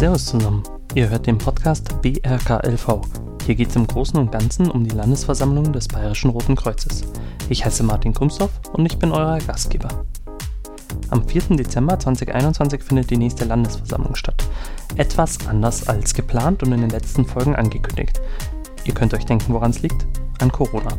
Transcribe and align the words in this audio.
Servus 0.00 0.24
zusammen. 0.24 0.62
Ihr 0.94 1.10
hört 1.10 1.26
den 1.26 1.36
Podcast 1.36 2.00
BRKLV. 2.00 3.02
Hier 3.44 3.54
geht 3.54 3.68
es 3.68 3.76
im 3.76 3.86
Großen 3.86 4.18
und 4.18 4.32
Ganzen 4.32 4.70
um 4.70 4.82
die 4.82 4.96
Landesversammlung 4.96 5.74
des 5.74 5.88
Bayerischen 5.88 6.30
Roten 6.30 6.56
Kreuzes. 6.56 7.04
Ich 7.50 7.66
heiße 7.66 7.82
Martin 7.82 8.14
Kumsdorf 8.14 8.50
und 8.72 8.86
ich 8.86 8.98
bin 8.98 9.12
euer 9.12 9.38
Gastgeber. 9.40 10.06
Am 11.10 11.28
4. 11.28 11.54
Dezember 11.54 11.98
2021 11.98 12.82
findet 12.82 13.10
die 13.10 13.18
nächste 13.18 13.44
Landesversammlung 13.44 14.14
statt. 14.14 14.42
Etwas 14.96 15.46
anders 15.46 15.86
als 15.86 16.14
geplant 16.14 16.62
und 16.62 16.72
in 16.72 16.80
den 16.80 16.88
letzten 16.88 17.26
Folgen 17.26 17.54
angekündigt. 17.54 18.22
Ihr 18.84 18.94
könnt 18.94 19.12
euch 19.12 19.26
denken, 19.26 19.52
woran 19.52 19.72
es 19.72 19.82
liegt? 19.82 20.06
An 20.40 20.50
Corona. 20.50 20.96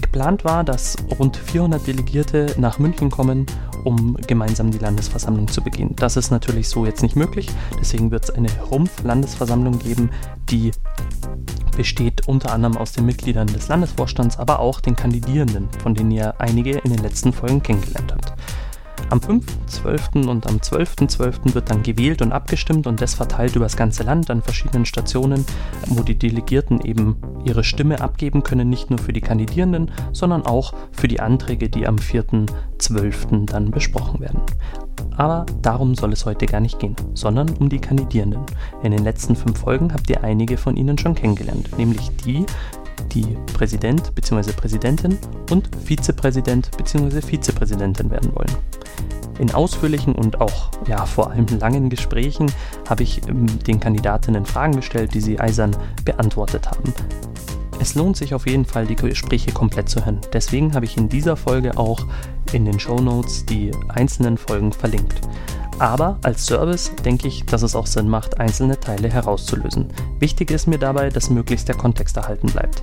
Geplant 0.00 0.46
war, 0.46 0.64
dass 0.64 0.96
rund 1.18 1.36
400 1.36 1.86
Delegierte 1.86 2.54
nach 2.56 2.78
München 2.78 3.10
kommen, 3.10 3.44
um 3.88 4.18
gemeinsam 4.26 4.70
die 4.70 4.76
Landesversammlung 4.76 5.48
zu 5.48 5.62
beginnen. 5.62 5.96
Das 5.96 6.18
ist 6.18 6.30
natürlich 6.30 6.68
so 6.68 6.84
jetzt 6.84 7.02
nicht 7.02 7.16
möglich, 7.16 7.48
deswegen 7.80 8.10
wird 8.10 8.24
es 8.24 8.30
eine 8.30 8.50
Rumpf-Landesversammlung 8.70 9.78
geben, 9.78 10.10
die 10.50 10.72
besteht 11.74 12.28
unter 12.28 12.52
anderem 12.52 12.76
aus 12.76 12.92
den 12.92 13.06
Mitgliedern 13.06 13.46
des 13.46 13.68
Landesvorstands, 13.68 14.38
aber 14.38 14.58
auch 14.58 14.80
den 14.80 14.94
Kandidierenden, 14.94 15.70
von 15.82 15.94
denen 15.94 16.10
ihr 16.10 16.38
einige 16.38 16.72
in 16.72 16.90
den 16.90 17.02
letzten 17.02 17.32
Folgen 17.32 17.62
kennengelernt 17.62 18.12
habt. 18.12 18.27
Am 19.10 19.20
5.12. 19.20 20.28
und 20.28 20.46
am 20.46 20.56
12.12. 20.56 21.16
.12. 21.16 21.54
wird 21.54 21.70
dann 21.70 21.82
gewählt 21.82 22.20
und 22.20 22.32
abgestimmt 22.32 22.86
und 22.86 23.00
das 23.00 23.14
verteilt 23.14 23.56
über 23.56 23.64
das 23.64 23.76
ganze 23.76 24.02
Land 24.02 24.30
an 24.30 24.42
verschiedenen 24.42 24.84
Stationen, 24.84 25.46
wo 25.86 26.02
die 26.02 26.18
Delegierten 26.18 26.82
eben 26.82 27.16
ihre 27.44 27.64
Stimme 27.64 28.02
abgeben 28.02 28.42
können, 28.42 28.68
nicht 28.68 28.90
nur 28.90 28.98
für 28.98 29.14
die 29.14 29.22
Kandidierenden, 29.22 29.90
sondern 30.12 30.44
auch 30.44 30.74
für 30.92 31.08
die 31.08 31.20
Anträge, 31.20 31.70
die 31.70 31.86
am 31.86 31.96
4.12. 31.96 33.46
dann 33.46 33.70
besprochen 33.70 34.20
werden. 34.20 34.42
Aber 35.16 35.46
darum 35.62 35.94
soll 35.94 36.12
es 36.12 36.26
heute 36.26 36.46
gar 36.46 36.60
nicht 36.60 36.78
gehen, 36.78 36.94
sondern 37.14 37.48
um 37.58 37.68
die 37.68 37.80
Kandidierenden. 37.80 38.42
In 38.82 38.92
den 38.92 39.04
letzten 39.04 39.34
fünf 39.34 39.58
Folgen 39.58 39.92
habt 39.92 40.08
ihr 40.10 40.22
einige 40.22 40.56
von 40.56 40.76
ihnen 40.76 40.98
schon 40.98 41.14
kennengelernt, 41.14 41.76
nämlich 41.76 42.10
die, 42.24 42.44
die 43.12 43.36
Präsident 43.54 44.14
bzw. 44.14 44.52
Präsidentin 44.52 45.18
und 45.50 45.68
Vizepräsident 45.84 46.70
bzw. 46.76 47.20
Vizepräsidentin 47.20 48.10
werden 48.10 48.34
wollen. 48.34 48.54
In 49.38 49.54
ausführlichen 49.54 50.14
und 50.14 50.40
auch 50.40 50.70
ja, 50.86 51.06
vor 51.06 51.30
allem 51.30 51.46
langen 51.60 51.90
Gesprächen 51.90 52.50
habe 52.88 53.04
ich 53.04 53.26
ähm, 53.28 53.46
den 53.64 53.78
Kandidatinnen 53.78 54.44
Fragen 54.44 54.74
gestellt, 54.74 55.14
die 55.14 55.20
sie 55.20 55.38
eisern 55.38 55.76
beantwortet 56.04 56.68
haben. 56.68 56.92
Es 57.80 57.94
lohnt 57.94 58.16
sich 58.16 58.34
auf 58.34 58.46
jeden 58.48 58.64
Fall, 58.64 58.86
die 58.86 58.96
Gespräche 58.96 59.52
komplett 59.52 59.88
zu 59.88 60.04
hören. 60.04 60.20
Deswegen 60.32 60.74
habe 60.74 60.84
ich 60.84 60.96
in 60.96 61.08
dieser 61.08 61.36
Folge 61.36 61.78
auch 61.78 62.04
in 62.52 62.64
den 62.64 62.80
Show 62.80 63.00
Notes 63.00 63.46
die 63.46 63.70
einzelnen 63.88 64.36
Folgen 64.36 64.72
verlinkt. 64.72 65.20
Aber 65.78 66.18
als 66.22 66.44
Service 66.46 66.90
denke 67.04 67.28
ich, 67.28 67.44
dass 67.46 67.62
es 67.62 67.76
auch 67.76 67.86
Sinn 67.86 68.08
macht, 68.08 68.40
einzelne 68.40 68.78
Teile 68.80 69.08
herauszulösen. 69.08 69.86
Wichtig 70.18 70.50
ist 70.50 70.66
mir 70.66 70.78
dabei, 70.78 71.08
dass 71.08 71.30
möglichst 71.30 71.68
der 71.68 71.76
Kontext 71.76 72.16
erhalten 72.16 72.48
bleibt. 72.48 72.82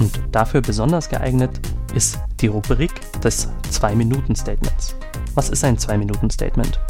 Und 0.00 0.20
dafür 0.32 0.60
besonders 0.60 1.08
geeignet 1.08 1.60
ist 1.94 2.18
die 2.40 2.48
Rubrik 2.48 2.92
des 3.20 3.48
2-Minuten-Statements. 3.70 4.96
Was 5.34 5.50
ist 5.50 5.64
ein 5.64 5.76
2-Minuten-Statement? 5.76 6.80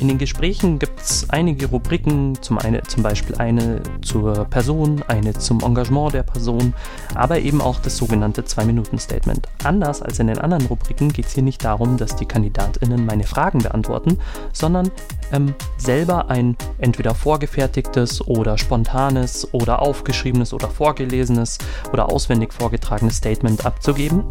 In 0.00 0.08
den 0.08 0.16
Gesprächen 0.16 0.78
gibt 0.78 0.98
es 0.98 1.28
einige 1.28 1.66
Rubriken, 1.66 2.40
zum, 2.40 2.56
eine, 2.56 2.82
zum 2.84 3.02
Beispiel 3.02 3.36
eine 3.36 3.82
zur 4.00 4.46
Person, 4.46 5.02
eine 5.08 5.34
zum 5.34 5.60
Engagement 5.60 6.14
der 6.14 6.22
Person, 6.22 6.72
aber 7.14 7.38
eben 7.40 7.60
auch 7.60 7.78
das 7.80 7.98
sogenannte 7.98 8.40
2-Minuten-Statement. 8.40 9.46
Anders 9.62 10.00
als 10.00 10.18
in 10.18 10.28
den 10.28 10.38
anderen 10.38 10.64
Rubriken 10.66 11.12
geht 11.12 11.26
es 11.26 11.34
hier 11.34 11.42
nicht 11.42 11.62
darum, 11.62 11.98
dass 11.98 12.16
die 12.16 12.24
KandidatInnen 12.24 13.04
meine 13.04 13.24
Fragen 13.24 13.58
beantworten, 13.58 14.16
sondern 14.54 14.90
ähm, 15.32 15.54
selber 15.76 16.30
ein 16.30 16.56
entweder 16.78 17.14
vorgefertigtes 17.14 18.26
oder 18.26 18.56
spontanes 18.56 19.52
oder 19.52 19.82
aufgeschriebenes 19.82 20.54
oder 20.54 20.68
vorgelesenes 20.70 21.58
oder 21.92 22.10
auswendig 22.10 22.54
vorgetragenes 22.54 23.16
Statement 23.16 23.66
abzugeben. 23.66 24.24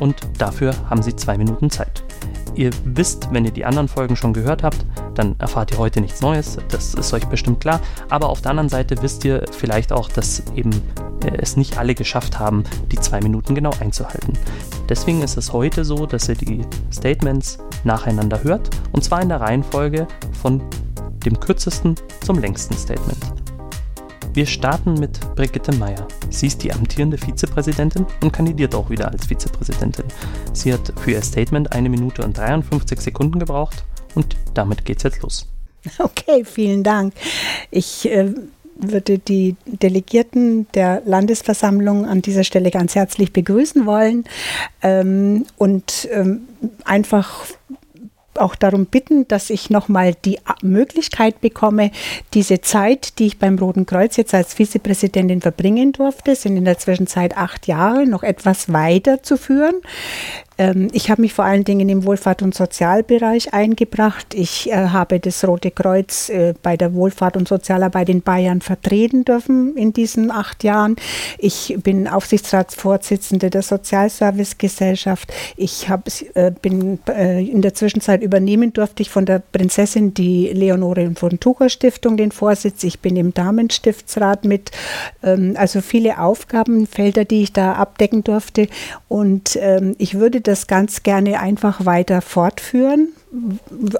Und 0.00 0.16
dafür 0.38 0.74
haben 0.88 1.02
sie 1.02 1.14
zwei 1.14 1.36
Minuten 1.36 1.68
Zeit. 1.68 2.02
Ihr 2.54 2.70
wisst, 2.84 3.28
wenn 3.32 3.44
ihr 3.44 3.50
die 3.50 3.64
anderen 3.64 3.88
Folgen 3.88 4.16
schon 4.16 4.32
gehört 4.32 4.62
habt, 4.62 4.84
dann 5.14 5.36
erfahrt 5.38 5.72
ihr 5.72 5.78
heute 5.78 6.00
nichts 6.00 6.20
Neues, 6.20 6.58
das 6.68 6.94
ist 6.94 7.12
euch 7.12 7.26
bestimmt 7.26 7.60
klar. 7.60 7.80
Aber 8.10 8.28
auf 8.28 8.42
der 8.42 8.50
anderen 8.50 8.68
Seite 8.68 9.00
wisst 9.02 9.24
ihr 9.24 9.44
vielleicht 9.50 9.92
auch, 9.92 10.08
dass 10.08 10.42
eben 10.54 10.70
äh, 11.24 11.36
es 11.38 11.56
nicht 11.56 11.78
alle 11.78 11.94
geschafft 11.94 12.38
haben, 12.38 12.64
die 12.90 12.98
zwei 12.98 13.20
Minuten 13.20 13.54
genau 13.54 13.72
einzuhalten. 13.80 14.34
Deswegen 14.88 15.22
ist 15.22 15.36
es 15.36 15.52
heute 15.52 15.84
so, 15.84 16.06
dass 16.06 16.28
ihr 16.28 16.34
die 16.34 16.62
Statements 16.92 17.58
nacheinander 17.84 18.42
hört 18.42 18.68
und 18.92 19.02
zwar 19.02 19.22
in 19.22 19.28
der 19.28 19.40
Reihenfolge 19.40 20.06
von 20.40 20.62
dem 21.24 21.38
kürzesten 21.40 21.94
zum 22.20 22.38
längsten 22.38 22.76
Statement. 22.76 23.41
Wir 24.34 24.46
starten 24.46 24.94
mit 24.94 25.20
Brigitte 25.34 25.72
Meyer. 25.76 26.08
Sie 26.30 26.46
ist 26.46 26.62
die 26.62 26.72
amtierende 26.72 27.18
Vizepräsidentin 27.18 28.06
und 28.22 28.32
kandidiert 28.32 28.74
auch 28.74 28.88
wieder 28.88 29.10
als 29.10 29.26
Vizepräsidentin. 29.26 30.06
Sie 30.54 30.72
hat 30.72 30.90
für 31.00 31.10
ihr 31.10 31.20
Statement 31.20 31.72
eine 31.72 31.90
Minute 31.90 32.24
und 32.24 32.38
53 32.38 32.98
Sekunden 32.98 33.38
gebraucht 33.38 33.84
und 34.14 34.34
damit 34.54 34.86
geht's 34.86 35.02
jetzt 35.02 35.20
los. 35.20 35.46
Okay, 35.98 36.44
vielen 36.46 36.82
Dank. 36.82 37.12
Ich 37.70 38.08
äh, 38.08 38.32
würde 38.76 39.18
die 39.18 39.56
Delegierten 39.66 40.66
der 40.72 41.02
Landesversammlung 41.04 42.06
an 42.06 42.22
dieser 42.22 42.44
Stelle 42.44 42.70
ganz 42.70 42.94
herzlich 42.94 43.34
begrüßen 43.34 43.84
wollen 43.84 44.24
ähm, 44.80 45.44
und 45.58 46.08
ähm, 46.10 46.48
einfach 46.84 47.44
auch 48.42 48.54
darum 48.54 48.86
bitten, 48.86 49.26
dass 49.28 49.50
ich 49.50 49.70
nochmal 49.70 50.14
die 50.24 50.38
Möglichkeit 50.62 51.40
bekomme, 51.40 51.90
diese 52.34 52.60
Zeit, 52.60 53.18
die 53.18 53.26
ich 53.26 53.38
beim 53.38 53.58
Roten 53.58 53.86
Kreuz 53.86 54.16
jetzt 54.16 54.34
als 54.34 54.54
Vizepräsidentin 54.54 55.40
verbringen 55.40 55.92
durfte, 55.92 56.34
sind 56.34 56.56
in 56.56 56.64
der 56.64 56.78
Zwischenzeit 56.78 57.36
acht 57.36 57.66
Jahre, 57.66 58.06
noch 58.06 58.22
etwas 58.22 58.72
weiterzuführen. 58.72 59.76
Ähm, 60.58 60.88
ich 60.92 61.10
habe 61.10 61.22
mich 61.22 61.32
vor 61.32 61.44
allen 61.44 61.64
Dingen 61.64 61.88
im 61.88 62.04
Wohlfahrt- 62.04 62.42
und 62.42 62.54
Sozialbereich 62.54 63.54
eingebracht. 63.54 64.34
Ich 64.34 64.70
äh, 64.70 64.88
habe 64.88 65.20
das 65.20 65.46
Rote 65.46 65.70
Kreuz 65.70 66.28
äh, 66.28 66.54
bei 66.62 66.76
der 66.76 66.94
Wohlfahrt 66.94 67.36
und 67.36 67.48
Sozialarbeit 67.48 68.08
in 68.08 68.22
Bayern 68.22 68.60
vertreten 68.60 69.24
dürfen 69.24 69.76
in 69.76 69.92
diesen 69.92 70.30
acht 70.30 70.64
Jahren. 70.64 70.96
Ich 71.38 71.76
bin 71.82 72.08
Aufsichtsratsvorsitzende 72.08 73.50
der 73.50 73.62
Sozialservicegesellschaft. 73.62 75.32
Ich 75.56 75.88
hab, 75.88 76.08
äh, 76.34 76.52
bin 76.60 76.98
in 77.06 77.62
der 77.62 77.74
Zwischenzeit 77.74 78.22
übernehmen 78.22 78.72
durfte 78.72 79.02
ich 79.02 79.10
von 79.10 79.26
der 79.26 79.40
Prinzessin 79.40 80.14
die 80.14 80.48
Leonore 80.48 81.12
von 81.14 81.40
Tucher 81.40 81.68
Stiftung 81.68 82.16
den 82.16 82.32
Vorsitz. 82.32 82.84
Ich 82.84 83.00
bin 83.00 83.16
im 83.16 83.34
Damenstiftsrat 83.34 84.44
mit. 84.44 84.70
Ähm, 85.22 85.54
also 85.56 85.80
viele 85.80 86.18
Aufgabenfelder, 86.18 87.24
die 87.24 87.42
ich 87.42 87.52
da 87.52 87.74
abdecken 87.74 88.24
durfte. 88.24 88.68
Und 89.08 89.56
ähm, 89.60 89.94
ich 89.98 90.18
würde 90.18 90.40
das 90.42 90.66
ganz 90.66 91.02
gerne 91.02 91.40
einfach 91.40 91.86
weiter 91.86 92.20
fortführen 92.20 93.08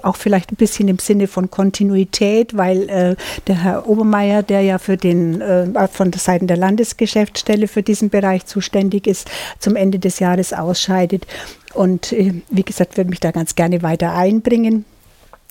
auch 0.03 0.15
vielleicht 0.15 0.51
ein 0.51 0.57
bisschen 0.57 0.87
im 0.87 0.99
Sinne 0.99 1.27
von 1.27 1.49
Kontinuität, 1.49 2.55
weil 2.55 2.89
äh, 2.89 3.15
der 3.47 3.63
Herr 3.63 3.89
Obermeier, 3.89 4.43
der 4.43 4.61
ja 4.61 4.77
für 4.77 4.97
den 4.97 5.41
äh, 5.41 5.87
von 5.87 6.11
der 6.11 6.19
Seite 6.19 6.45
der 6.45 6.57
Landesgeschäftsstelle 6.57 7.67
für 7.67 7.81
diesen 7.81 8.09
Bereich 8.09 8.45
zuständig 8.45 9.07
ist, 9.07 9.29
zum 9.59 9.75
Ende 9.75 9.99
des 9.99 10.19
Jahres 10.19 10.53
ausscheidet. 10.53 11.25
Und 11.73 12.11
äh, 12.13 12.41
wie 12.51 12.63
gesagt, 12.63 12.97
würde 12.97 13.09
mich 13.09 13.19
da 13.19 13.31
ganz 13.31 13.55
gerne 13.55 13.81
weiter 13.81 14.13
einbringen. 14.13 14.85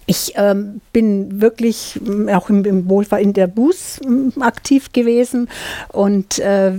Ich 0.06 0.34
ähm, 0.36 0.80
bin 0.92 1.40
wirklich 1.40 2.00
auch 2.32 2.50
im, 2.50 2.64
im 2.64 2.88
Wohlfahrt 2.88 3.22
in 3.22 3.32
der 3.32 3.46
Bus 3.46 4.00
aktiv 4.40 4.92
gewesen 4.92 5.48
und 5.92 6.38
äh, 6.40 6.72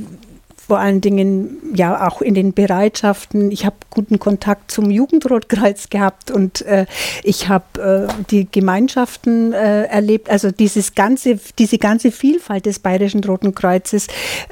vor 0.68 0.79
allen 0.79 1.01
Dingen 1.01 1.57
ja 1.75 2.07
auch 2.07 2.22
in 2.22 2.35
den 2.35 2.53
Bereitschaften. 2.53 3.51
Ich 3.51 3.66
habe 3.66 3.75
guten 3.90 4.19
Kontakt 4.19 4.72
zum 4.72 4.90
Jugendrotkreuz 4.90 5.90
gehabt 5.90 6.31
und 6.31 6.62
äh, 6.62 6.85
ich 7.24 7.50
habe 7.50 8.07
äh, 8.09 8.24
die 8.29 8.47
Gemeinschaften 8.50 9.51
äh, 9.51 9.84
erlebt, 9.84 10.30
also 10.30 10.51
dieses 10.51 10.95
ganze, 10.95 11.39
diese 11.60 11.77
ganze 11.77 12.12
Vielfalt 12.12 12.65
des 12.65 12.80
Bayerischen 12.80 13.24
Roten 13.24 13.54
Kreuzes. 13.54 14.07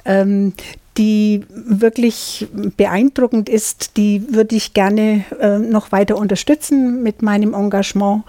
Ähm, 0.06 0.54
die 0.98 1.46
wirklich 1.50 2.48
beeindruckend 2.76 3.48
ist, 3.48 3.96
die 3.96 4.34
würde 4.34 4.58
ich 4.58 4.74
gerne 4.74 5.24
äh, 5.40 5.58
noch 5.58 5.94
weiter 5.94 6.18
unterstützen 6.18 7.02
mit 7.02 7.22
meinem 7.22 7.54
Engagement. 7.54 8.24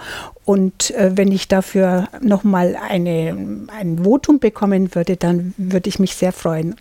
Und 0.45 0.93
äh, 0.93 1.11
wenn 1.17 1.33
ich 1.33 1.49
dafür 1.49 2.09
nochmal 2.21 2.79
ein 2.89 3.99
Votum 4.05 4.39
bekommen 4.39 4.95
würde, 4.95 5.17
dann 5.17 5.55
würde 5.57 5.89
ich 5.89 5.99
mich 5.99 6.15
sehr 6.15 6.33
freuen. 6.33 6.77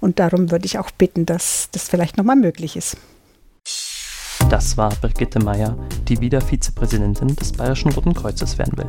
Und 0.00 0.18
darum 0.18 0.50
würde 0.50 0.66
ich 0.66 0.78
auch 0.78 0.90
bitten, 0.90 1.26
dass 1.26 1.68
das 1.72 1.88
vielleicht 1.88 2.16
nochmal 2.16 2.36
möglich 2.36 2.76
ist. 2.76 2.96
Das 4.48 4.76
war 4.76 4.90
Brigitte 4.96 5.38
Meyer, 5.38 5.76
die 6.08 6.20
wieder 6.20 6.40
Vizepräsidentin 6.40 7.36
des 7.36 7.52
Bayerischen 7.52 7.92
Roten 7.92 8.14
Kreuzes 8.14 8.58
werden 8.58 8.76
will. 8.78 8.88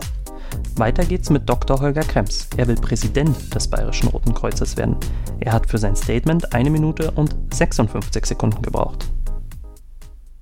Weiter 0.75 1.05
geht's 1.05 1.29
mit 1.29 1.47
Dr. 1.47 1.79
Holger 1.79 2.01
Krems. 2.01 2.47
Er 2.57 2.67
will 2.67 2.75
Präsident 2.75 3.53
des 3.53 3.67
Bayerischen 3.67 4.07
Roten 4.09 4.33
Kreuzes 4.33 4.77
werden. 4.77 4.97
Er 5.39 5.53
hat 5.53 5.69
für 5.69 5.77
sein 5.77 5.95
Statement 5.95 6.53
eine 6.53 6.69
Minute 6.69 7.11
und 7.11 7.35
56 7.53 8.25
Sekunden 8.25 8.61
gebraucht. 8.61 9.07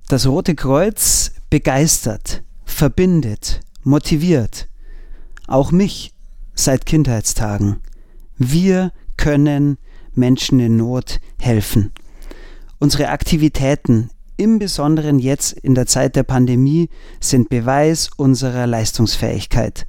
Das 0.08 0.26
Rote 0.26 0.54
Kreuz 0.54 1.32
begeistert, 1.50 2.42
verbindet, 2.64 3.60
motiviert. 3.82 4.68
auch 5.46 5.72
mich 5.72 6.14
seit 6.54 6.86
Kindheitstagen. 6.86 7.80
Wir 8.36 8.92
können 9.16 9.78
Menschen 10.14 10.60
in 10.60 10.76
Not 10.76 11.20
helfen. 11.38 11.92
Unsere 12.78 13.08
Aktivitäten, 13.08 14.10
im 14.36 14.58
Besonderen 14.58 15.18
jetzt 15.18 15.52
in 15.52 15.74
der 15.74 15.86
Zeit 15.86 16.16
der 16.16 16.22
Pandemie, 16.22 16.88
sind 17.20 17.48
Beweis 17.50 18.10
unserer 18.16 18.66
Leistungsfähigkeit. 18.66 19.86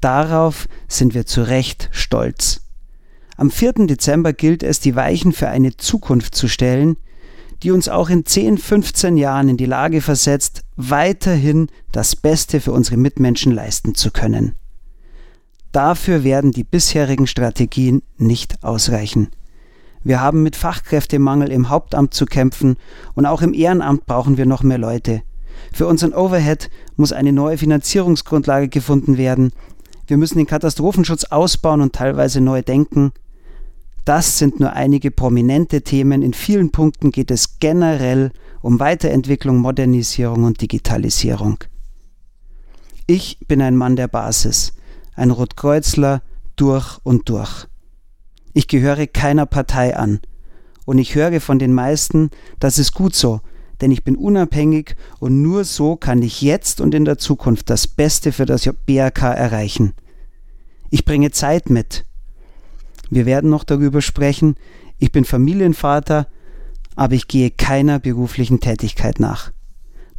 Darauf 0.00 0.66
sind 0.88 1.14
wir 1.14 1.26
zu 1.26 1.42
Recht 1.42 1.88
stolz. 1.92 2.62
Am 3.36 3.50
4. 3.50 3.86
Dezember 3.86 4.32
gilt 4.32 4.62
es, 4.62 4.80
die 4.80 4.96
Weichen 4.96 5.32
für 5.32 5.48
eine 5.48 5.76
Zukunft 5.76 6.34
zu 6.34 6.48
stellen, 6.48 6.96
die 7.62 7.70
uns 7.70 7.88
auch 7.88 8.10
in 8.10 8.24
10, 8.24 8.58
15 8.58 9.16
Jahren 9.16 9.48
in 9.48 9.56
die 9.56 9.66
Lage 9.66 10.00
versetzt, 10.00 10.62
weiterhin 10.76 11.68
das 11.92 12.16
Beste 12.16 12.60
für 12.60 12.72
unsere 12.72 12.96
Mitmenschen 12.96 13.52
leisten 13.52 13.94
zu 13.94 14.10
können. 14.10 14.56
Dafür 15.72 16.24
werden 16.24 16.52
die 16.52 16.64
bisherigen 16.64 17.26
Strategien 17.26 18.02
nicht 18.16 18.62
ausreichen. 18.62 19.28
Wir 20.06 20.20
haben 20.20 20.44
mit 20.44 20.54
Fachkräftemangel 20.54 21.50
im 21.50 21.68
Hauptamt 21.68 22.14
zu 22.14 22.26
kämpfen 22.26 22.76
und 23.14 23.26
auch 23.26 23.42
im 23.42 23.52
Ehrenamt 23.52 24.06
brauchen 24.06 24.36
wir 24.36 24.46
noch 24.46 24.62
mehr 24.62 24.78
Leute. 24.78 25.22
Für 25.72 25.88
unseren 25.88 26.14
Overhead 26.14 26.70
muss 26.94 27.12
eine 27.12 27.32
neue 27.32 27.58
Finanzierungsgrundlage 27.58 28.68
gefunden 28.68 29.18
werden. 29.18 29.50
Wir 30.06 30.16
müssen 30.16 30.38
den 30.38 30.46
Katastrophenschutz 30.46 31.24
ausbauen 31.24 31.80
und 31.80 31.92
teilweise 31.92 32.40
neu 32.40 32.62
denken. 32.62 33.10
Das 34.04 34.38
sind 34.38 34.60
nur 34.60 34.74
einige 34.74 35.10
prominente 35.10 35.82
Themen. 35.82 36.22
In 36.22 36.34
vielen 36.34 36.70
Punkten 36.70 37.10
geht 37.10 37.32
es 37.32 37.58
generell 37.58 38.30
um 38.62 38.78
Weiterentwicklung, 38.78 39.56
Modernisierung 39.56 40.44
und 40.44 40.60
Digitalisierung. 40.60 41.58
Ich 43.08 43.40
bin 43.48 43.60
ein 43.60 43.74
Mann 43.74 43.96
der 43.96 44.06
Basis, 44.06 44.72
ein 45.16 45.32
Rotkreuzler 45.32 46.22
durch 46.54 47.00
und 47.02 47.28
durch. 47.28 47.66
Ich 48.56 48.68
gehöre 48.68 49.06
keiner 49.06 49.44
Partei 49.44 49.94
an. 49.98 50.20
Und 50.86 50.96
ich 50.96 51.14
höre 51.14 51.42
von 51.42 51.58
den 51.58 51.74
meisten, 51.74 52.30
das 52.58 52.78
ist 52.78 52.94
gut 52.94 53.14
so, 53.14 53.42
denn 53.82 53.90
ich 53.90 54.02
bin 54.02 54.16
unabhängig 54.16 54.96
und 55.18 55.42
nur 55.42 55.64
so 55.64 55.94
kann 55.94 56.22
ich 56.22 56.40
jetzt 56.40 56.80
und 56.80 56.94
in 56.94 57.04
der 57.04 57.18
Zukunft 57.18 57.68
das 57.68 57.86
Beste 57.86 58.32
für 58.32 58.46
das 58.46 58.66
BRK 58.86 59.34
erreichen. 59.34 59.92
Ich 60.88 61.04
bringe 61.04 61.32
Zeit 61.32 61.68
mit, 61.68 62.06
wir 63.10 63.26
werden 63.26 63.50
noch 63.50 63.62
darüber 63.62 64.00
sprechen. 64.00 64.54
Ich 64.96 65.12
bin 65.12 65.26
Familienvater, 65.26 66.26
aber 66.94 67.12
ich 67.12 67.28
gehe 67.28 67.50
keiner 67.50 67.98
beruflichen 67.98 68.60
Tätigkeit 68.60 69.20
nach. 69.20 69.52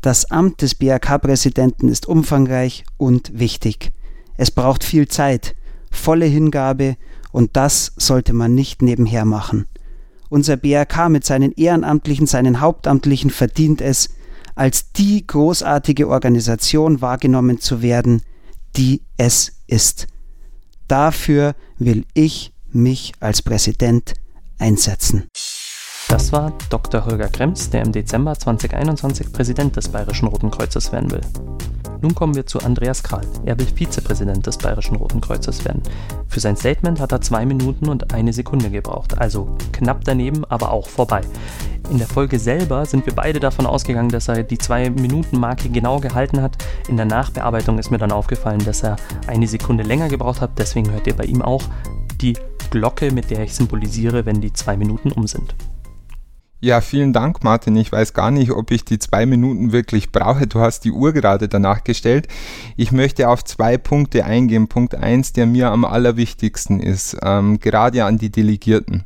Das 0.01 0.30
Amt 0.30 0.62
des 0.62 0.75
BRK-Präsidenten 0.75 1.89
ist 1.89 2.06
umfangreich 2.06 2.84
und 2.98 3.31
wichtig. 3.34 3.94
Es 4.36 4.51
braucht 4.51 4.84
viel 4.84 5.07
Zeit, 5.07 5.56
volle 5.89 6.28
Hingabe 6.28 6.98
und 7.31 7.56
das 7.56 7.94
sollte 7.97 8.33
man 8.33 8.56
nicht 8.56 8.81
nebenher 8.81 9.25
machen. 9.25 9.65
Unser 10.29 10.57
BRK 10.57 11.09
mit 11.09 11.25
seinen 11.25 11.51
Ehrenamtlichen, 11.53 12.27
seinen 12.27 12.59
Hauptamtlichen 12.59 13.29
verdient 13.29 13.81
es, 13.81 14.09
als 14.56 14.91
die 14.91 15.25
großartige 15.25 16.09
Organisation 16.09 17.01
wahrgenommen 17.01 17.59
zu 17.59 17.81
werden, 17.81 18.24
die 18.75 19.01
es 19.18 19.53
ist. 19.68 20.07
Dafür 20.88 21.56
will 21.77 22.06
ich 22.13 22.53
mich 22.71 23.13
als 23.19 23.41
Präsident 23.41 24.13
einsetzen. 24.57 25.27
Das 26.09 26.31
war 26.31 26.53
Dr. 26.69 27.06
Holger 27.06 27.27
Krems, 27.27 27.69
der 27.69 27.83
im 27.83 27.91
Dezember 27.91 28.38
2021 28.38 29.31
Präsident 29.31 29.75
des 29.75 29.89
Bayerischen 29.89 30.27
Roten 30.27 30.50
Kreuzes 30.50 30.91
werden 30.91 31.12
will. 31.12 31.21
Nun 32.02 32.14
kommen 32.14 32.36
wir 32.36 32.46
zu 32.46 32.60
Andreas 32.60 33.04
Kral. 33.04 33.26
Er 33.46 33.58
will 33.58 33.66
Vizepräsident 33.66 34.46
des 34.46 34.58
Bayerischen 34.58 34.98
Roten 34.98 35.22
Kreuzes 35.22 35.66
werden. 35.66 35.82
Für 36.28 36.40
sein 36.40 36.56
Statement 36.56 37.00
hat 37.00 37.12
er 37.12 37.22
zwei 37.22 37.46
Minuten 37.46 37.90
und 37.90 38.14
eine 38.14 38.34
Sekunde 38.34 38.70
gebraucht, 38.70 39.18
also 39.18 39.56
knapp 39.72 40.04
daneben, 40.04 40.46
aber 40.46 40.72
auch 40.72 40.88
vorbei. 40.88 41.22
In 41.90 41.98
der 41.98 42.08
Folge 42.08 42.38
selber 42.38 42.86
sind 42.86 43.06
wir 43.06 43.16
beide 43.16 43.40
davon 43.40 43.66
ausgegangen, 43.66 44.10
dass 44.10 44.28
er 44.28 44.44
die 44.44 44.58
zwei 44.58 44.90
Minuten 44.90 45.40
Marke 45.40 45.70
genau 45.70 46.00
gehalten 46.00 46.42
hat. 46.42 46.58
In 46.90 46.98
der 46.98 47.06
Nachbearbeitung 47.06 47.80
ist 47.80 47.92
mir 47.92 47.98
dann 47.98 48.12
aufgefallen, 48.12 48.64
dass 48.66 48.84
er 48.84 48.98
eine 49.28 49.48
Sekunde 49.48 49.84
länger 49.84 50.10
gebraucht 50.10 50.42
hat. 50.42 50.52
Deswegen 50.58 50.92
hört 50.92 51.08
ihr 51.08 51.16
bei 51.16 51.24
ihm 51.24 51.42
auch 51.42 51.64
die 52.22 52.38
Glocke, 52.72 53.12
mit 53.12 53.32
der 53.32 53.44
ich 53.44 53.56
symbolisiere, 53.56 54.26
wenn 54.26 54.42
die 54.42 54.52
zwei 54.52 54.76
Minuten 54.76 55.12
um 55.14 55.28
sind. 55.28 55.56
Ja, 56.59 56.81
vielen 56.81 57.13
Dank, 57.13 57.44
Martin. 57.44 57.75
Ich 57.75 57.92
weiß 57.92 58.13
gar 58.13 58.31
nicht, 58.31 58.50
ob 58.51 58.71
ich 58.71 58.83
die 58.83 58.98
zwei 58.98 59.27
Minuten 59.27 59.71
wirklich 59.71 60.12
brauche. 60.12 60.48
Du 60.48 60.59
hast 60.59 60.86
die 60.86 60.92
Uhr 60.92 61.13
gerade 61.13 61.48
danach 61.48 61.83
gestellt. 61.83 62.27
Ich 62.75 62.92
möchte 62.92 63.30
auf 63.30 63.44
zwei 63.44 63.77
Punkte 63.77 64.25
eingehen. 64.25 64.68
Punkt 64.68 64.95
eins, 64.95 65.33
der 65.33 65.45
mir 65.45 65.69
am 65.69 65.86
allerwichtigsten 65.86 66.80
ist, 66.80 67.15
ähm, 67.21 67.59
gerade 67.59 68.06
an 68.06 68.18
die 68.18 68.31
Delegierten. 68.31 69.04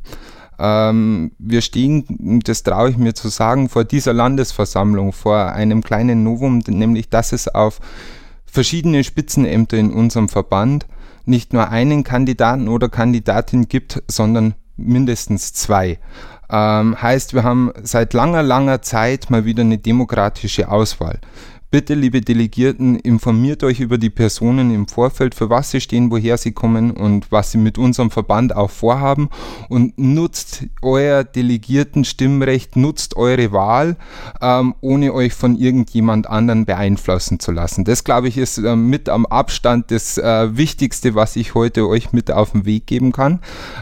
Ähm, 0.58 1.32
wir 1.38 1.60
stehen, 1.60 2.40
das 2.42 2.62
traue 2.62 2.88
ich 2.88 2.96
mir 2.96 3.14
zu 3.14 3.28
sagen, 3.28 3.68
vor 3.68 3.84
dieser 3.84 4.14
Landesversammlung, 4.14 5.12
vor 5.12 5.52
einem 5.52 5.82
kleinen 5.82 6.22
Novum, 6.22 6.62
nämlich 6.66 7.10
dass 7.10 7.32
es 7.32 7.48
auf 7.48 7.80
verschiedene 8.46 9.04
Spitzenämter 9.04 9.76
in 9.76 9.92
unserem 9.92 10.30
Verband 10.30 10.86
nicht 11.26 11.52
nur 11.52 11.68
einen 11.68 12.02
Kandidaten 12.02 12.68
oder 12.68 12.88
Kandidatin 12.88 13.68
gibt, 13.68 14.02
sondern 14.08 14.54
mindestens 14.86 15.52
zwei. 15.52 15.98
Ähm, 16.50 17.00
heißt, 17.00 17.34
wir 17.34 17.44
haben 17.44 17.72
seit 17.82 18.12
langer, 18.12 18.42
langer 18.42 18.82
Zeit 18.82 19.30
mal 19.30 19.44
wieder 19.44 19.62
eine 19.62 19.78
demokratische 19.78 20.68
Auswahl. 20.68 21.18
Bitte, 21.72 21.94
liebe 21.94 22.20
Delegierten, 22.20 22.96
informiert 22.96 23.64
euch 23.64 23.80
über 23.80 23.96
die 23.96 24.10
Personen 24.10 24.74
im 24.74 24.86
Vorfeld, 24.86 25.34
für 25.34 25.48
was 25.48 25.70
sie 25.70 25.80
stehen, 25.80 26.10
woher 26.10 26.36
sie 26.36 26.52
kommen 26.52 26.90
und 26.90 27.32
was 27.32 27.50
sie 27.50 27.56
mit 27.56 27.78
unserem 27.78 28.10
Verband 28.10 28.54
auch 28.54 28.68
vorhaben 28.68 29.30
und 29.70 29.98
nutzt 29.98 30.66
euer 30.82 31.24
Delegierten 31.24 32.04
Stimmrecht, 32.04 32.76
nutzt 32.76 33.16
eure 33.16 33.52
Wahl, 33.52 33.96
ähm, 34.42 34.74
ohne 34.82 35.14
euch 35.14 35.32
von 35.32 35.56
irgendjemand 35.56 36.28
anderen 36.28 36.66
beeinflussen 36.66 37.40
zu 37.40 37.52
lassen. 37.52 37.86
Das, 37.86 38.04
glaube 38.04 38.28
ich, 38.28 38.36
ist 38.36 38.58
äh, 38.58 38.76
mit 38.76 39.08
am 39.08 39.24
Abstand 39.24 39.90
das 39.90 40.18
äh, 40.18 40.54
Wichtigste, 40.54 41.14
was 41.14 41.36
ich 41.36 41.54
heute 41.54 41.88
euch 41.88 42.12
mit 42.12 42.30
auf 42.30 42.52
den 42.52 42.66
Weg 42.66 42.86
geben 42.86 43.12
kann. 43.12 43.40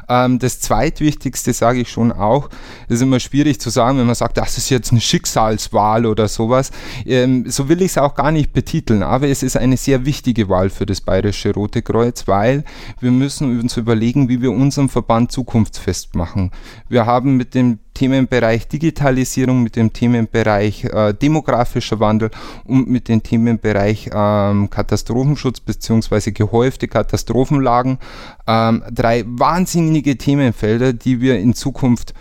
Ähm, 0.08 0.38
das 0.38 0.60
zweitwichtigste 0.60 1.52
sage 1.52 1.80
ich 1.80 1.90
schon 1.90 2.12
auch, 2.12 2.50
ist 2.88 3.02
immer 3.02 3.18
schwierig 3.18 3.60
zu 3.60 3.68
sagen, 3.68 3.98
wenn 3.98 4.06
man 4.06 4.14
sagt, 4.14 4.36
das 4.36 4.58
ist 4.58 4.70
jetzt 4.70 4.92
eine 4.92 5.00
Schicksalswahl 5.00 6.06
oder 6.06 6.28
sowas. 6.28 6.70
Ähm, 7.04 7.50
so 7.50 7.68
will 7.68 7.79
will 7.80 7.86
ich 7.86 7.92
es 7.92 7.98
auch 7.98 8.14
gar 8.14 8.30
nicht 8.30 8.52
betiteln, 8.52 9.02
aber 9.02 9.28
es 9.28 9.42
ist 9.42 9.56
eine 9.56 9.78
sehr 9.78 10.04
wichtige 10.04 10.50
Wahl 10.50 10.68
für 10.68 10.84
das 10.84 11.00
Bayerische 11.00 11.54
Rote 11.54 11.80
Kreuz, 11.80 12.28
weil 12.28 12.62
wir 13.00 13.10
müssen 13.10 13.58
uns 13.58 13.78
überlegen, 13.78 14.28
wie 14.28 14.42
wir 14.42 14.52
unseren 14.52 14.90
Verband 14.90 15.32
zukunftsfest 15.32 16.14
machen. 16.14 16.50
Wir 16.90 17.06
haben 17.06 17.38
mit 17.38 17.54
dem 17.54 17.78
Themenbereich 17.94 18.68
Digitalisierung, 18.68 19.62
mit 19.62 19.76
dem 19.76 19.94
Themenbereich 19.94 20.84
äh, 20.84 21.14
demografischer 21.14 22.00
Wandel 22.00 22.30
und 22.64 22.88
mit 22.88 23.08
dem 23.08 23.22
Themenbereich 23.22 24.10
ähm, 24.12 24.68
Katastrophenschutz 24.68 25.60
bzw. 25.60 26.32
gehäufte 26.32 26.86
Katastrophenlagen 26.86 27.98
ähm, 28.46 28.82
drei 28.92 29.24
wahnsinnige 29.26 30.18
Themenfelder, 30.18 30.92
die 30.92 31.22
wir 31.22 31.38
in 31.38 31.54
Zukunft 31.54 32.12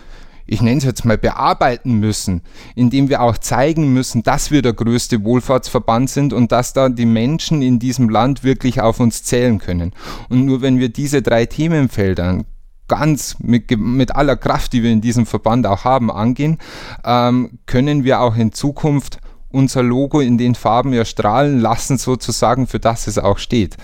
ich 0.50 0.62
nenne 0.62 0.78
es 0.78 0.84
jetzt 0.84 1.04
mal, 1.04 1.16
bearbeiten 1.16 1.94
müssen, 2.00 2.42
indem 2.74 3.08
wir 3.08 3.22
auch 3.22 3.38
zeigen 3.38 3.92
müssen, 3.92 4.24
dass 4.24 4.50
wir 4.50 4.62
der 4.62 4.72
größte 4.72 5.22
Wohlfahrtsverband 5.22 6.10
sind 6.10 6.32
und 6.32 6.50
dass 6.50 6.72
da 6.72 6.88
die 6.88 7.06
Menschen 7.06 7.62
in 7.62 7.78
diesem 7.78 8.08
Land 8.08 8.42
wirklich 8.42 8.80
auf 8.80 8.98
uns 8.98 9.22
zählen 9.22 9.58
können. 9.58 9.92
Und 10.28 10.44
nur 10.44 10.60
wenn 10.60 10.80
wir 10.80 10.88
diese 10.88 11.22
drei 11.22 11.46
Themenfelder 11.46 12.44
ganz 12.88 13.36
mit, 13.38 13.70
mit 13.78 14.16
aller 14.16 14.36
Kraft, 14.36 14.72
die 14.72 14.82
wir 14.82 14.90
in 14.90 15.00
diesem 15.00 15.24
Verband 15.24 15.68
auch 15.68 15.84
haben, 15.84 16.10
angehen, 16.10 16.58
ähm, 17.04 17.60
können 17.66 18.02
wir 18.02 18.20
auch 18.20 18.34
in 18.34 18.50
Zukunft 18.50 19.20
unser 19.50 19.84
Logo 19.84 20.18
in 20.18 20.36
den 20.36 20.56
Farben 20.56 20.92
erstrahlen 20.92 21.60
lassen, 21.60 21.96
sozusagen, 21.96 22.66
für 22.66 22.80
das 22.80 23.06
es 23.06 23.18
auch 23.18 23.38
steht. 23.38 23.76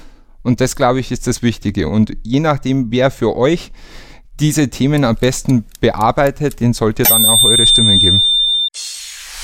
Und 0.43 0.61
das, 0.61 0.75
glaube 0.75 0.99
ich, 0.99 1.13
ist 1.13 1.29
das 1.29 1.43
Wichtige. 1.43 1.89
Und 1.89 2.17
je 2.25 2.41
nachdem, 2.41 2.91
wer 2.91 3.13
für 3.13 3.37
euch 3.37 3.71
diese 4.40 4.69
Themen 4.69 5.05
am 5.05 5.16
besten 5.16 5.64
bearbeitet, 5.81 6.61
den 6.61 6.73
sollt 6.73 6.99
ihr 6.99 7.07
dann 7.07 7.25
auch 7.25 7.43
eure 7.43 7.66
Stimme 7.66 7.99
geben. 7.99 8.23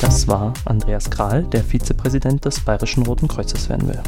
Das 0.00 0.26
war 0.28 0.52
Andreas 0.64 1.11
Kral, 1.11 1.44
der 1.44 1.62
Vizepräsident 1.62 2.44
des 2.44 2.61
Bayerischen 2.61 3.06
Roten 3.06 3.28
Kreuzes 3.28 3.68
werden 3.68 3.88
will. 3.88 4.00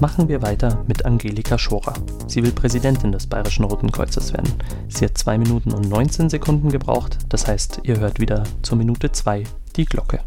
Machen 0.00 0.28
wir 0.28 0.42
weiter 0.42 0.84
mit 0.86 1.04
Angelika 1.04 1.58
Schorer. 1.58 1.94
Sie 2.26 2.42
will 2.42 2.52
Präsidentin 2.52 3.12
des 3.12 3.26
Bayerischen 3.26 3.64
Roten 3.64 3.90
Kreuzes 3.90 4.32
werden. 4.32 4.52
Sie 4.88 5.04
hat 5.04 5.16
2 5.16 5.38
Minuten 5.38 5.72
und 5.72 5.88
19 5.88 6.28
Sekunden 6.28 6.70
gebraucht, 6.70 7.18
das 7.28 7.46
heißt, 7.46 7.80
ihr 7.84 7.98
hört 7.98 8.20
wieder 8.20 8.44
zur 8.62 8.78
Minute 8.78 9.12
2 9.12 9.44
die 9.76 9.84
Glocke. 9.84 10.20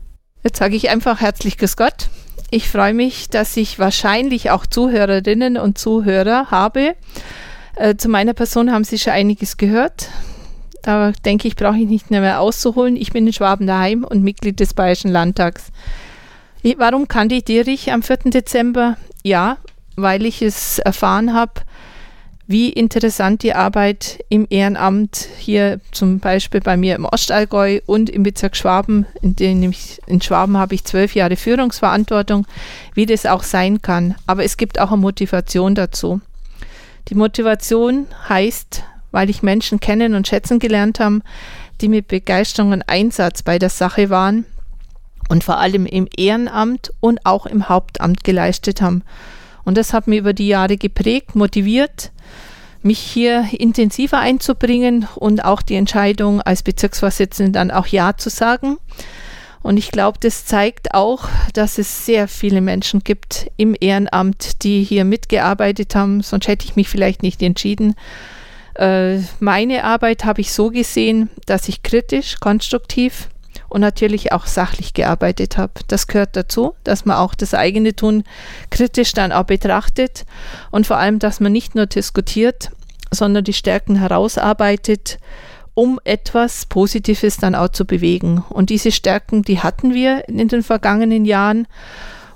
Jetzt 0.43 0.59
sage 0.59 0.75
ich 0.75 0.89
einfach 0.89 1.21
herzlich 1.21 1.57
Grüß 1.57 1.75
Gott. 1.77 2.09
Ich 2.51 2.69
freue 2.69 2.93
mich, 2.93 3.29
dass 3.29 3.57
ich 3.57 3.79
wahrscheinlich 3.79 4.51
auch 4.51 4.65
Zuhörerinnen 4.65 5.57
und 5.57 5.77
Zuhörer 5.77 6.51
habe 6.51 6.95
äh, 7.75 7.95
zu 7.95 8.09
meiner 8.09 8.33
Person 8.33 8.71
haben 8.71 8.83
Sie 8.83 8.99
schon 8.99 9.13
einiges 9.13 9.57
gehört. 9.57 10.09
Da 10.81 11.11
denke 11.25 11.47
ich, 11.47 11.55
brauche 11.55 11.77
ich 11.77 11.87
nicht 11.87 12.11
mehr 12.11 12.39
auszuholen. 12.39 12.95
Ich 12.95 13.11
bin 13.11 13.25
in 13.25 13.33
Schwaben 13.33 13.65
daheim 13.65 14.03
und 14.03 14.23
Mitglied 14.23 14.59
des 14.59 14.73
Bayerischen 14.73 15.11
Landtags. 15.11 15.71
Warum 16.77 17.07
kandidiere 17.07 17.69
ich 17.69 17.91
am 17.91 18.03
4. 18.03 18.17
Dezember? 18.25 18.97
Ja, 19.23 19.57
weil 19.95 20.25
ich 20.25 20.41
es 20.41 20.79
erfahren 20.79 21.33
habe, 21.33 21.61
wie 22.47 22.69
interessant 22.69 23.41
die 23.41 23.53
Arbeit 23.53 24.23
im 24.29 24.45
Ehrenamt 24.49 25.27
hier 25.39 25.79
zum 25.91 26.19
Beispiel 26.19 26.61
bei 26.61 26.77
mir 26.77 26.95
im 26.95 27.05
Ostallgäu 27.05 27.79
und 27.85 28.09
im 28.09 28.23
Bezirk 28.23 28.55
Schwaben, 28.55 29.07
in, 29.21 29.35
dem 29.35 29.71
ich, 29.71 29.99
in 30.05 30.21
Schwaben 30.21 30.57
habe 30.57 30.75
ich 30.75 30.83
zwölf 30.83 31.15
Jahre 31.15 31.35
Führungsverantwortung, 31.35 32.45
wie 32.93 33.07
das 33.07 33.25
auch 33.25 33.43
sein 33.43 33.81
kann. 33.81 34.15
Aber 34.27 34.43
es 34.43 34.57
gibt 34.57 34.79
auch 34.79 34.91
eine 34.91 35.01
Motivation 35.01 35.73
dazu. 35.73 36.21
Die 37.07 37.15
Motivation 37.15 38.07
heißt, 38.27 38.83
weil 39.11 39.29
ich 39.29 39.43
Menschen 39.43 39.79
kennen 39.79 40.15
und 40.15 40.27
schätzen 40.27 40.59
gelernt 40.59 40.99
habe, 40.99 41.21
die 41.81 41.87
mit 41.87 42.07
Begeisterung 42.07 42.71
und 42.71 42.83
Einsatz 42.89 43.43
bei 43.43 43.59
der 43.59 43.69
Sache 43.69 44.09
waren 44.09 44.45
und 45.29 45.43
vor 45.43 45.57
allem 45.57 45.85
im 45.85 46.07
Ehrenamt 46.15 46.91
und 46.99 47.25
auch 47.25 47.45
im 47.45 47.69
Hauptamt 47.69 48.23
geleistet 48.23 48.81
haben. 48.81 49.03
Und 49.63 49.77
das 49.77 49.93
hat 49.93 50.07
mich 50.07 50.19
über 50.19 50.33
die 50.33 50.47
Jahre 50.47 50.77
geprägt, 50.77 51.35
motiviert, 51.35 52.11
mich 52.81 52.99
hier 52.99 53.47
intensiver 53.51 54.19
einzubringen 54.19 55.07
und 55.15 55.43
auch 55.43 55.61
die 55.63 55.75
Entscheidung 55.75 56.41
als 56.41 56.61
Bezirksvorsitzende 56.61 57.51
dann 57.51 57.71
auch 57.71 57.87
Ja 57.87 58.15
zu 58.15 58.29
sagen. 58.29 58.77
Und 59.65 59.77
ich 59.77 59.89
glaube, 59.89 60.19
das 60.21 60.45
zeigt 60.45 60.93
auch, 60.93 61.27
dass 61.53 61.79
es 61.79 62.05
sehr 62.05 62.27
viele 62.27 62.61
Menschen 62.61 62.99
gibt 62.99 63.49
im 63.57 63.75
Ehrenamt, 63.79 64.61
die 64.61 64.83
hier 64.83 65.05
mitgearbeitet 65.05 65.95
haben. 65.95 66.21
Sonst 66.21 66.47
hätte 66.47 66.65
ich 66.65 66.75
mich 66.75 66.87
vielleicht 66.87 67.23
nicht 67.23 67.41
entschieden. 67.41 67.95
Äh, 68.75 69.21
meine 69.39 69.83
Arbeit 69.83 70.23
habe 70.23 70.41
ich 70.41 70.53
so 70.53 70.69
gesehen, 70.69 71.31
dass 71.47 71.67
ich 71.67 71.81
kritisch, 71.81 72.39
konstruktiv 72.39 73.27
und 73.67 73.81
natürlich 73.81 74.33
auch 74.33 74.45
sachlich 74.45 74.93
gearbeitet 74.93 75.57
habe. 75.57 75.73
Das 75.87 76.05
gehört 76.05 76.35
dazu, 76.35 76.75
dass 76.83 77.05
man 77.05 77.17
auch 77.17 77.33
das 77.33 77.55
eigene 77.55 77.95
Tun 77.95 78.23
kritisch 78.69 79.13
dann 79.13 79.31
auch 79.31 79.45
betrachtet 79.45 80.27
und 80.69 80.85
vor 80.85 80.97
allem, 80.97 81.17
dass 81.17 81.39
man 81.39 81.51
nicht 81.51 81.73
nur 81.73 81.87
diskutiert, 81.87 82.69
sondern 83.09 83.43
die 83.43 83.53
Stärken 83.53 83.95
herausarbeitet, 83.95 85.17
um 85.75 85.99
etwas 86.05 86.65
Positives 86.65 87.37
dann 87.37 87.53
auch 87.53 87.69
zu 87.69 87.85
bewegen. 87.85 88.43
Und 88.49 88.71
diese 88.71 88.91
Stärken, 88.91 89.43
die 89.43 89.59
hatten 89.59 89.93
wir 89.93 90.27
in 90.27 90.47
den 90.47 90.63
vergangenen 90.63 91.25
Jahren. 91.25 91.67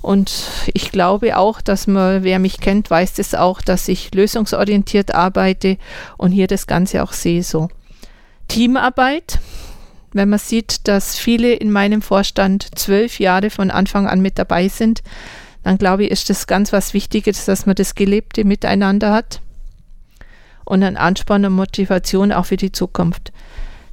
Und 0.02 0.32
ich 0.74 0.92
glaube 0.92 1.38
auch, 1.38 1.62
dass 1.62 1.88
man, 1.88 2.24
wer 2.24 2.38
mich 2.38 2.60
kennt, 2.60 2.90
weiß 2.90 3.16
das 3.16 3.34
auch, 3.36 3.62
dass 3.62 3.88
ich 3.88 4.14
lösungsorientiert 4.14 5.16
arbeite 5.16 5.78
und 6.18 6.32
hier 6.32 6.48
das 6.48 6.68
Ganze 6.68 7.02
auch 7.02 7.14
sehe 7.14 7.44
so. 7.44 7.70
Teamarbeit. 8.50 9.40
Wenn 10.12 10.30
man 10.30 10.40
sieht, 10.40 10.88
dass 10.88 11.18
viele 11.18 11.54
in 11.54 11.72
meinem 11.72 12.02
Vorstand 12.02 12.68
zwölf 12.78 13.20
Jahre 13.20 13.50
von 13.50 13.72
Anfang 13.72 14.08
an 14.08 14.22
mit 14.22 14.40
dabei 14.40 14.68
sind, 14.68 15.02
dann 15.64 15.78
glaube 15.78 16.06
ich, 16.06 16.12
ist 16.12 16.30
das 16.30 16.48
ganz 16.48 16.74
was 16.74 16.94
Wichtiges, 16.94 17.46
dass 17.46 17.66
man 17.66 17.76
das 17.76 17.96
gelebte 17.96 18.44
Miteinander 18.44 19.14
hat 19.14 19.42
und 20.70 20.84
an 20.84 20.96
Ansporn 20.96 21.46
und 21.46 21.54
Motivation 21.54 22.32
auch 22.32 22.46
für 22.46 22.58
die 22.58 22.72
Zukunft. 22.72 23.34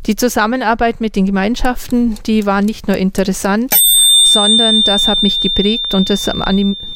Die 0.07 0.15
Zusammenarbeit 0.15 1.01
mit 1.01 1.17
den 1.17 1.27
Gemeinschaften, 1.27 2.17
die 2.27 2.47
war 2.47 2.63
nicht 2.63 2.87
nur 2.87 2.97
interessant, 2.97 3.81
sondern 4.23 4.85
das 4.85 5.09
hat 5.09 5.23
mich 5.23 5.41
geprägt 5.41 5.95
und 5.95 6.11
das, 6.11 6.31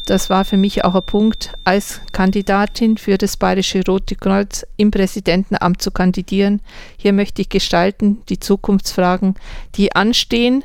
das 0.07 0.31
war 0.31 0.45
für 0.45 0.57
mich 0.57 0.85
auch 0.85 0.95
ein 0.95 1.05
Punkt, 1.05 1.53
als 1.65 2.01
Kandidatin 2.13 2.99
für 2.99 3.19
das 3.19 3.37
Bayerische 3.37 3.83
Rote 3.85 4.15
Kreuz 4.15 4.65
im 4.77 4.93
Präsidentenamt 4.93 5.83
zu 5.83 5.91
kandidieren. 5.91 6.61
Hier 6.99 7.13
möchte 7.13 7.43
ich 7.43 7.49
gestalten 7.49 8.23
die 8.29 8.39
Zukunftsfragen, 8.39 9.35
die 9.75 9.97
anstehen, 9.97 10.63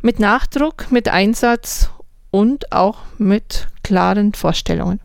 mit 0.00 0.20
Nachdruck, 0.20 0.90
mit 0.90 1.08
Einsatz 1.08 1.90
und 2.30 2.72
auch 2.72 3.00
mit 3.18 3.68
klaren 3.82 4.32
Vorstellungen. 4.32 5.00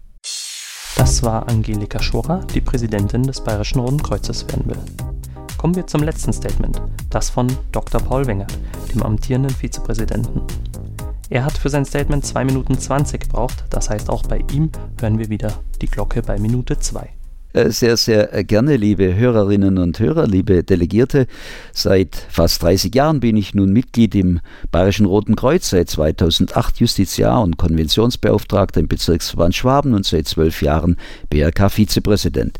Das 1.00 1.24
war 1.24 1.48
Angelika 1.48 2.02
Schorer, 2.02 2.46
die 2.54 2.60
Präsidentin 2.60 3.24
des 3.24 3.42
Bayerischen 3.42 3.80
Roten 3.80 4.04
Kreuzes 4.04 4.46
werden 4.50 4.66
will. 4.66 4.78
Kommen 5.58 5.74
wir 5.78 5.88
zum 5.88 6.04
letzten 6.04 6.34
Statement, 6.34 6.82
das 7.10 7.30
von 7.30 7.48
Dr. 7.72 8.02
Paul 8.02 8.28
Wengert, 8.28 8.60
dem 8.94 9.02
amtierenden 9.02 9.56
Vizepräsidenten. 9.56 10.42
Er 11.30 11.46
hat 11.46 11.58
für 11.58 11.70
sein 11.70 11.86
Statement 11.86 12.26
2 12.26 12.44
Minuten 12.44 12.78
20 12.78 13.22
gebraucht, 13.22 13.64
das 13.70 13.90
heißt 13.90 14.10
auch 14.10 14.24
bei 14.24 14.44
ihm 14.52 14.74
hören 15.00 15.18
wir 15.18 15.30
wieder 15.30 15.54
die 15.82 15.88
Glocke 15.88 16.22
bei 16.22 16.38
Minute 16.38 16.78
2. 16.78 17.10
Äh, 17.52 17.72
sehr, 17.72 17.98
sehr 17.98 18.34
äh, 18.34 18.44
gerne, 18.44 18.76
liebe 18.76 19.16
Hörerinnen 19.16 19.80
und 19.80 20.00
Hörer, 20.00 20.28
liebe 20.28 20.64
Delegierte. 20.64 21.26
Seit 21.74 22.16
fast 22.30 22.62
30 22.62 22.94
Jahren 22.94 23.20
bin 23.20 23.38
ich 23.38 23.56
nun 23.56 23.74
Mitglied 23.74 24.14
im 24.14 24.40
Bayerischen 24.72 25.08
Roten 25.08 25.36
Kreuz, 25.36 25.70
seit 25.70 25.90
2008 25.90 26.80
Justiziar 26.80 27.42
und 27.42 27.58
Konventionsbeauftragter 27.58 28.80
im 28.80 28.88
Bezirksverband 28.88 29.56
Schwaben 29.56 29.96
und 29.96 30.06
seit 30.06 30.28
zwölf 30.28 30.62
Jahren 30.62 30.98
BRK-Vizepräsident. 31.32 32.60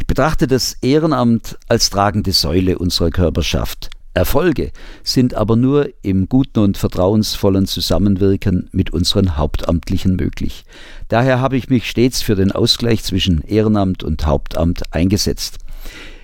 Ich 0.00 0.06
betrachte 0.08 0.48
das 0.48 0.76
Ehrenamt 0.82 1.56
als 1.68 1.90
tragende 1.90 2.32
Säule 2.32 2.76
unserer 2.78 3.10
Körperschaft. 3.10 3.90
Erfolge 4.14 4.70
sind 5.02 5.34
aber 5.34 5.56
nur 5.56 5.90
im 6.02 6.28
guten 6.28 6.60
und 6.60 6.78
vertrauensvollen 6.78 7.66
Zusammenwirken 7.66 8.68
mit 8.70 8.92
unseren 8.92 9.36
Hauptamtlichen 9.36 10.14
möglich. 10.14 10.64
Daher 11.08 11.40
habe 11.40 11.56
ich 11.56 11.68
mich 11.68 11.90
stets 11.90 12.22
für 12.22 12.36
den 12.36 12.52
Ausgleich 12.52 13.02
zwischen 13.02 13.42
Ehrenamt 13.42 14.04
und 14.04 14.24
Hauptamt 14.24 14.94
eingesetzt. 14.94 15.58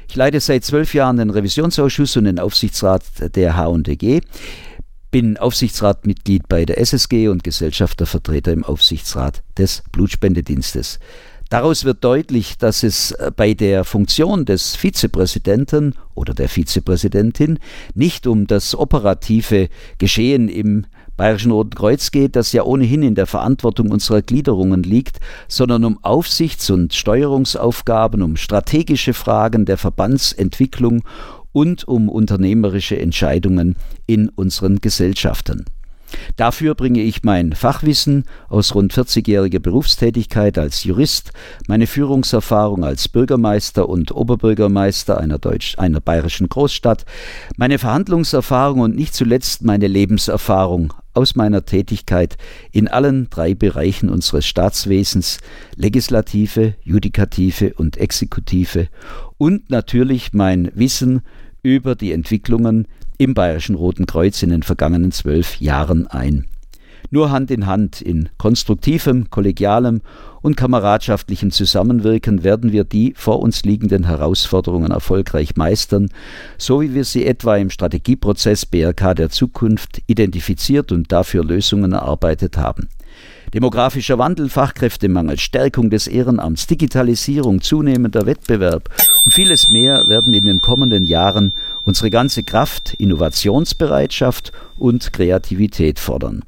Ich 0.09 0.15
leite 0.15 0.39
seit 0.41 0.65
zwölf 0.65 0.95
Jahren 0.95 1.17
den 1.17 1.31
Revisionsausschuss 1.31 2.17
und 2.17 2.25
den 2.25 2.39
Aufsichtsrat 2.39 3.03
der 3.35 3.55
HDG, 3.55 4.21
bin 5.11 5.37
Aufsichtsratmitglied 5.37 6.49
bei 6.49 6.65
der 6.65 6.79
SSG 6.79 7.29
und 7.29 7.43
Gesellschaftervertreter 7.43 8.53
im 8.53 8.65
Aufsichtsrat 8.65 9.43
des 9.59 9.83
Blutspendedienstes. 9.91 11.01
Daraus 11.51 11.85
wird 11.85 12.05
deutlich, 12.05 12.59
dass 12.59 12.85
es 12.85 13.11
äh, 13.11 13.33
bei 13.35 13.55
der 13.55 13.83
Funktion 13.85 14.45
des 14.45 14.77
Vizepräsidenten 14.77 15.97
oder 16.15 16.33
der 16.33 16.49
Vizepräsidentin 16.49 17.59
nicht 17.93 18.29
um 18.29 18.47
das 18.47 18.77
operative 18.77 19.69
Geschehen 19.99 20.49
im 20.49 20.87
Bayerischen 21.17 21.51
Roten 21.51 21.75
Kreuz 21.75 22.13
geht, 22.13 22.37
das 22.37 22.53
ja 22.53 22.63
ohnehin 22.63 23.03
in 23.03 23.17
der 23.17 23.27
Verantwortung 23.27 23.91
unserer 23.91 24.23
Gliederungen 24.23 24.85
liegt, 24.85 25.19
sondern 25.49 25.85
um 25.85 25.99
Aufsichts- 26.05 26.71
und 26.71 26.95
Steuerungsaufgaben, 26.95 28.23
um 28.23 28.37
strategische 28.37 29.13
Fragen 29.13 29.65
der 29.65 29.77
Verbandsentwicklung 29.77 31.03
und 31.51 31.87
um 31.87 32.09
unternehmerische 32.09 32.99
Entscheidungen 32.99 33.75
in 34.07 34.29
unseren 34.29 34.81
Gesellschaften. 34.81 35.65
Dafür 36.37 36.75
bringe 36.75 37.03
ich 37.03 37.23
mein 37.23 37.53
Fachwissen 37.53 38.25
aus 38.49 38.75
rund 38.75 38.93
40-jähriger 38.93 39.59
Berufstätigkeit 39.59 40.59
als 40.59 40.85
Jurist, 40.85 41.33
meine 41.69 41.87
Führungserfahrung 41.87 42.85
als 42.85 43.09
Bürgermeister 43.09 43.89
und 43.89 44.13
Oberbürgermeister 44.13 45.19
einer, 45.19 45.39
Deutsch, 45.39 45.79
einer 45.79 46.01
bayerischen 46.01 46.49
Großstadt, 46.49 47.05
meine 47.57 47.79
Verhandlungserfahrung 47.79 48.81
und 48.81 48.97
nicht 48.97 49.15
zuletzt 49.15 49.63
meine 49.63 49.87
Lebenserfahrung 49.87 50.95
aus 51.13 51.35
meiner 51.35 51.65
Tätigkeit 51.65 52.37
in 52.73 52.89
allen 52.89 53.29
drei 53.31 53.55
Bereichen 53.55 54.09
unseres 54.09 54.47
Staatswesens, 54.47 55.39
Legislative, 55.77 56.75
Judikative 56.83 57.75
und 57.75 57.97
Exekutive 57.97 58.89
und 59.39 59.71
natürlich 59.71 60.33
mein 60.33 60.71
Wissen 60.75 61.23
über 61.63 61.95
die 61.95 62.13
Entwicklungen 62.13 62.87
im 63.21 63.35
Bayerischen 63.35 63.75
Roten 63.75 64.07
Kreuz 64.07 64.43
in 64.43 64.49
den 64.49 64.63
vergangenen 64.63 65.13
zwölf 65.13 65.61
Jahren 65.61 66.07
ein. 66.07 66.47
Nur 67.11 67.31
Hand 67.31 67.51
in 67.51 67.67
Hand 67.67 68.01
in 68.01 68.31
konstruktivem, 68.39 69.29
kollegialem 69.29 70.01
und 70.41 70.57
kameradschaftlichem 70.57 71.51
Zusammenwirken 71.51 72.45
werden 72.45 72.73
wir 72.73 72.85
die 72.85 73.13
vor 73.15 73.41
uns 73.41 73.63
liegenden 73.65 74.05
Herausforderungen 74.05 74.91
erfolgreich 74.91 75.55
meistern, 75.57 76.09
so 76.57 76.81
wie 76.81 76.95
wir 76.95 77.05
sie 77.05 77.27
etwa 77.27 77.59
im 77.59 77.69
Strategieprozess 77.69 78.65
BRK 78.65 79.13
der 79.15 79.29
Zukunft 79.29 80.01
identifiziert 80.07 80.91
und 80.91 81.13
dafür 81.13 81.45
Lösungen 81.45 81.93
erarbeitet 81.93 82.57
haben. 82.57 82.89
Demografischer 83.53 84.17
Wandel, 84.17 84.49
Fachkräftemangel, 84.49 85.39
Stärkung 85.39 85.91
des 85.91 86.07
Ehrenamts, 86.07 86.69
Digitalisierung, 86.69 87.61
zunehmender 87.61 88.25
Wettbewerb 88.25 88.89
und 89.25 89.35
vieles 89.35 89.69
mehr 89.69 90.09
werden 90.09 90.33
in 90.33 90.45
den 90.45 90.61
kommenden 90.61 91.05
Jahren 91.05 91.53
unsere 91.85 92.11
ganze 92.11 92.43
Kraft, 92.43 92.95
Innovationsbereitschaft 92.95 94.53
und 94.79 95.13
Kreativität 95.13 95.99
fordern. 95.99 96.43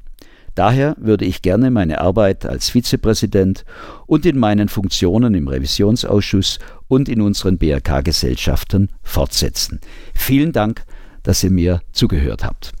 Daher 0.55 0.95
würde 0.99 1.25
ich 1.25 1.41
gerne 1.41 1.71
meine 1.71 1.99
Arbeit 1.99 2.45
als 2.45 2.69
Vizepräsident 2.69 3.65
und 4.05 4.25
in 4.25 4.37
meinen 4.37 4.69
Funktionen 4.69 5.33
im 5.33 5.47
Revisionsausschuss 5.47 6.59
und 6.87 7.09
in 7.09 7.21
unseren 7.21 7.57
BRK-Gesellschaften 7.57 8.89
fortsetzen. 9.01 9.79
Vielen 10.13 10.51
Dank, 10.51 10.83
dass 11.23 11.43
ihr 11.43 11.49
mir 11.49 11.81
zugehört 11.91 12.43
habt. 12.43 12.71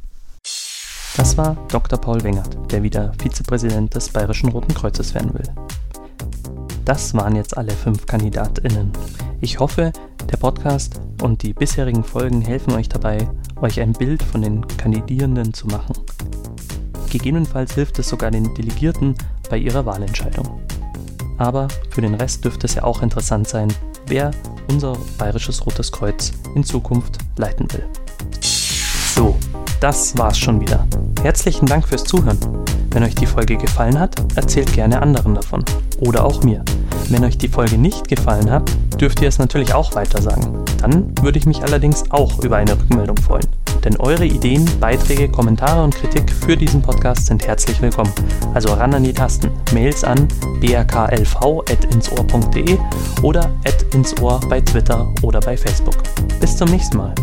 Das 1.17 1.37
war 1.37 1.57
Dr. 1.69 1.99
Paul 1.99 2.23
Wengert, 2.23 2.57
der 2.71 2.83
wieder 2.83 3.13
Vizepräsident 3.19 3.95
des 3.95 4.09
Bayerischen 4.09 4.49
Roten 4.49 4.73
Kreuzes 4.73 5.13
werden 5.15 5.33
will. 5.33 5.47
Das 6.85 7.13
waren 7.13 7.35
jetzt 7.35 7.57
alle 7.57 7.71
fünf 7.71 8.05
KandidatInnen. 8.05 8.91
Ich 9.39 9.59
hoffe, 9.59 9.91
der 10.31 10.37
Podcast 10.37 10.99
und 11.21 11.43
die 11.43 11.53
bisherigen 11.53 12.03
Folgen 12.03 12.41
helfen 12.41 12.73
euch 12.73 12.89
dabei, 12.89 13.29
euch 13.61 13.79
ein 13.79 13.93
Bild 13.93 14.21
von 14.21 14.41
den 14.41 14.67
Kandidierenden 14.77 15.53
zu 15.53 15.67
machen. 15.67 15.95
Gegebenenfalls 17.09 17.75
hilft 17.75 17.99
es 17.99 18.09
sogar 18.09 18.31
den 18.31 18.53
Delegierten 18.55 19.15
bei 19.49 19.57
ihrer 19.57 19.85
Wahlentscheidung. 19.85 20.61
Aber 21.37 21.67
für 21.89 22.01
den 22.01 22.15
Rest 22.15 22.43
dürfte 22.43 22.67
es 22.67 22.75
ja 22.75 22.83
auch 22.83 23.01
interessant 23.01 23.47
sein, 23.47 23.67
wer 24.07 24.31
unser 24.69 24.97
Bayerisches 25.17 25.65
Rotes 25.65 25.91
Kreuz 25.91 26.31
in 26.55 26.63
Zukunft 26.63 27.17
leiten 27.37 27.71
will. 27.71 27.85
So, 28.41 29.37
das 29.79 30.17
war's 30.17 30.37
schon 30.37 30.59
wieder. 30.59 30.87
Herzlichen 31.21 31.65
Dank 31.65 31.87
fürs 31.87 32.03
Zuhören. 32.03 32.62
Wenn 32.93 33.03
euch 33.03 33.15
die 33.15 33.25
Folge 33.25 33.57
gefallen 33.57 33.99
hat, 33.99 34.15
erzählt 34.35 34.71
gerne 34.71 35.01
anderen 35.01 35.33
davon. 35.33 35.65
Oder 35.99 36.23
auch 36.23 36.43
mir. 36.43 36.63
Wenn 37.09 37.25
euch 37.25 37.39
die 37.39 37.47
Folge 37.47 37.75
nicht 37.77 38.07
gefallen 38.07 38.51
hat, 38.51 38.71
dürft 39.01 39.19
ihr 39.21 39.27
es 39.27 39.39
natürlich 39.39 39.73
auch 39.73 39.95
weitersagen. 39.95 40.63
Dann 40.79 41.11
würde 41.21 41.39
ich 41.39 41.47
mich 41.47 41.63
allerdings 41.63 42.03
auch 42.11 42.43
über 42.43 42.57
eine 42.57 42.73
Rückmeldung 42.73 43.17
freuen. 43.17 43.47
Denn 43.83 43.97
eure 43.97 44.25
Ideen, 44.25 44.69
Beiträge, 44.79 45.27
Kommentare 45.27 45.83
und 45.83 45.95
Kritik 45.95 46.31
für 46.31 46.55
diesen 46.55 46.83
Podcast 46.83 47.25
sind 47.25 47.47
herzlich 47.47 47.81
willkommen. 47.81 48.13
Also 48.53 48.71
ran 48.73 48.93
an 48.93 49.03
die 49.03 49.11
Tasten. 49.11 49.49
Mails 49.73 50.03
an 50.03 50.27
brklv.insohr.de 50.61 52.77
oder 53.23 53.49
@insohr 53.93 54.39
bei 54.47 54.61
Twitter 54.61 55.11
oder 55.23 55.39
bei 55.39 55.57
Facebook. 55.57 55.95
Bis 56.39 56.55
zum 56.55 56.69
nächsten 56.69 56.97
Mal. 56.97 57.15